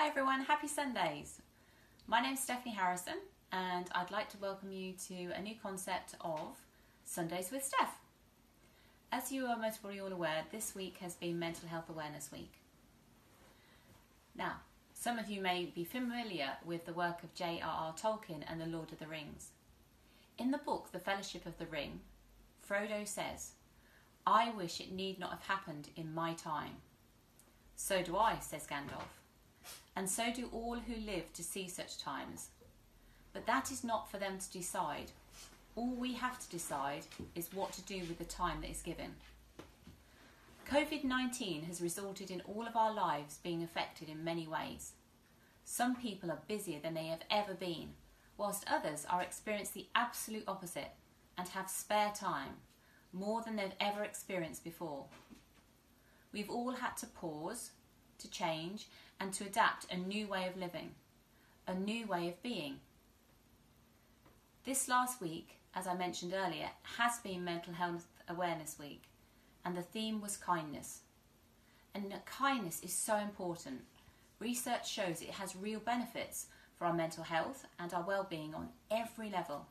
[0.00, 1.42] Hi everyone, happy Sundays.
[2.06, 3.18] My name's Stephanie Harrison
[3.52, 6.56] and I'd like to welcome you to a new concept of
[7.04, 7.98] Sundays with Steph.
[9.12, 12.50] As you are most probably all aware, this week has been Mental Health Awareness Week.
[14.34, 14.60] Now,
[14.94, 17.92] some of you may be familiar with the work of J.R.R.
[17.92, 19.50] Tolkien and the Lord of the Rings.
[20.38, 22.00] In the book The Fellowship of the Ring,
[22.66, 23.50] Frodo says,
[24.26, 26.76] I wish it need not have happened in my time.
[27.76, 29.04] So do I, says Gandalf,
[29.96, 32.48] and so do all who live to see such times.
[33.32, 35.12] But that is not for them to decide.
[35.76, 39.14] All we have to decide is what to do with the time that is given.
[40.68, 44.92] COVID 19 has resulted in all of our lives being affected in many ways.
[45.64, 47.90] Some people are busier than they have ever been,
[48.36, 50.92] whilst others are experiencing the absolute opposite
[51.36, 52.54] and have spare time,
[53.12, 55.06] more than they've ever experienced before.
[56.32, 57.70] We've all had to pause,
[58.20, 58.86] to change,
[59.18, 60.92] and to adapt a new way of living,
[61.66, 62.80] a new way of being.
[64.64, 69.02] This last week, as I mentioned earlier, has been Mental Health Awareness Week,
[69.64, 71.00] and the theme was kindness.
[71.94, 73.80] And kindness is so important.
[74.38, 76.46] Research shows it has real benefits
[76.78, 79.66] for our mental health and our well-being on every level.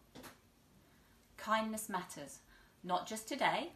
[1.38, 2.40] Kindness matters,
[2.84, 3.72] not just today,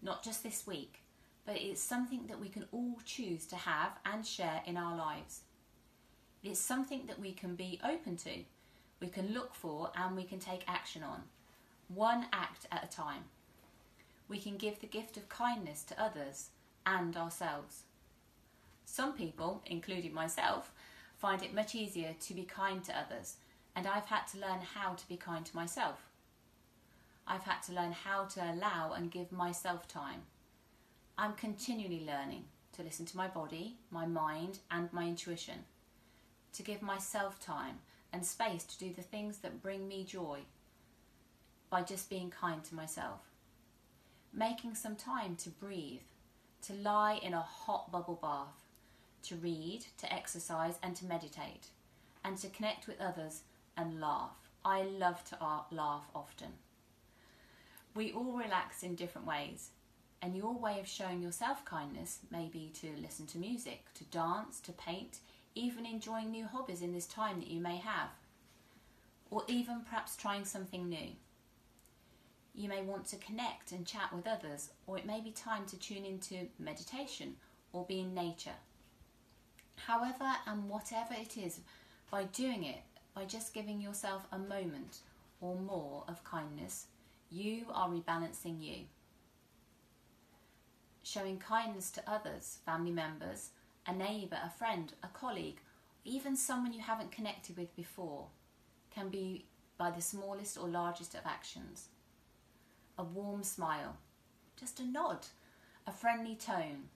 [0.00, 1.00] not just this week,
[1.48, 5.40] but it's something that we can all choose to have and share in our lives.
[6.44, 8.44] It's something that we can be open to,
[9.00, 11.22] we can look for, and we can take action on,
[11.88, 13.24] one act at a time.
[14.28, 16.50] We can give the gift of kindness to others
[16.84, 17.84] and ourselves.
[18.84, 20.70] Some people, including myself,
[21.16, 23.36] find it much easier to be kind to others,
[23.74, 26.10] and I've had to learn how to be kind to myself.
[27.26, 30.24] I've had to learn how to allow and give myself time.
[31.20, 35.64] I'm continually learning to listen to my body, my mind, and my intuition,
[36.52, 37.80] to give myself time
[38.12, 40.38] and space to do the things that bring me joy
[41.70, 43.22] by just being kind to myself.
[44.32, 46.02] Making some time to breathe,
[46.62, 48.68] to lie in a hot bubble bath,
[49.24, 51.66] to read, to exercise, and to meditate,
[52.24, 53.40] and to connect with others
[53.76, 54.36] and laugh.
[54.64, 56.52] I love to uh, laugh often.
[57.96, 59.70] We all relax in different ways,
[60.22, 64.60] and your way of showing yourself kindness may be to listen to music, to dance,
[64.60, 65.18] to paint,
[65.54, 68.10] even enjoying new hobbies in this time that you may have,
[69.30, 71.10] or even perhaps trying something new.
[72.54, 75.78] You may want to connect and chat with others, or it may be time to
[75.78, 77.36] tune into meditation
[77.72, 78.56] or be in nature.
[79.76, 81.60] However, and whatever it is,
[82.10, 82.82] by doing it,
[83.14, 84.98] by just giving yourself a moment
[85.40, 86.86] or more of kindness,
[87.30, 88.86] you are rebalancing you.
[91.10, 93.52] Showing kindness to others, family members,
[93.86, 95.58] a neighbour, a friend, a colleague,
[96.04, 98.26] even someone you haven't connected with before,
[98.94, 99.46] can be
[99.78, 101.88] by the smallest or largest of actions.
[102.98, 103.96] A warm smile,
[104.60, 105.28] just a nod,
[105.86, 106.90] a friendly tone,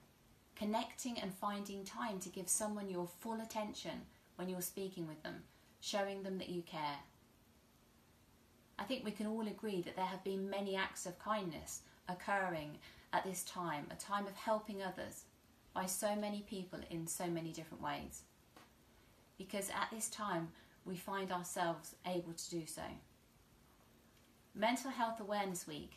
[0.55, 4.03] connecting and finding time to give someone your full attention
[4.35, 5.41] when you're speaking with them,
[5.81, 6.99] showing them that you care.
[8.77, 12.77] I think we can all agree that there have been many acts of kindness occurring
[13.13, 15.23] at this time, a time of helping others
[15.73, 18.23] by so many people in so many different ways.
[19.37, 20.49] Because at this time,
[20.85, 22.81] we find ourselves able to do so.
[24.53, 25.93] Mental Health Awareness Week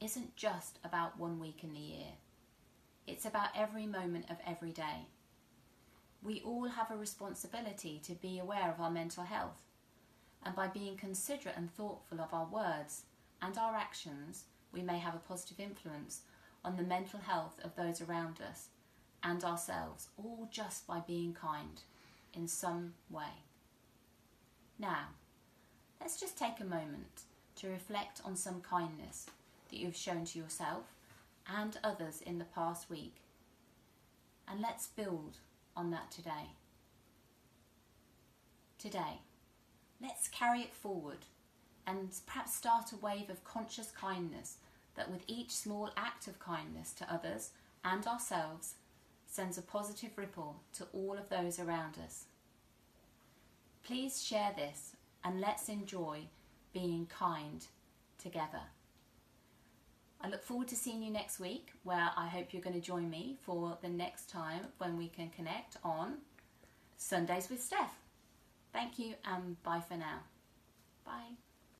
[0.00, 2.12] isn't just about one week in the year.
[3.06, 5.06] It's about every moment of every day.
[6.22, 9.60] We all have a responsibility to be aware of our mental health
[10.44, 13.02] and by being considerate and thoughtful of our words
[13.40, 16.22] and our actions, we may have a positive influence
[16.64, 18.68] on the mental health of those around us
[19.22, 21.82] and ourselves, all just by being kind
[22.34, 23.44] in some way.
[24.78, 25.08] Now,
[26.00, 27.22] let's just take a moment
[27.56, 29.26] to reflect on some kindness
[29.70, 30.84] that you've shown to yourself
[31.46, 33.16] and others in the past week.
[34.48, 35.38] And let's build
[35.76, 36.50] on that today.
[38.78, 39.20] Today.
[40.00, 41.18] Let's carry it forward
[41.86, 44.56] and perhaps start a wave of conscious kindness
[44.96, 47.50] that with each small act of kindness to others
[47.84, 48.74] and ourselves
[49.26, 52.26] sends a positive ripple to all of those around us.
[53.84, 54.94] Please share this
[55.24, 56.20] and let's enjoy
[56.72, 57.66] being kind
[58.18, 58.60] together.
[60.20, 63.10] I look forward to seeing you next week where I hope you're going to join
[63.10, 66.18] me for the next time when we can connect on
[66.96, 67.98] Sundays with Steph.
[68.72, 70.20] Thank you and bye for now.
[71.04, 71.51] Bye.